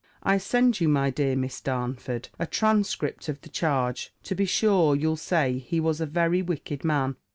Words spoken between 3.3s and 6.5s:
the charge. To be sure, you'll say, he was a very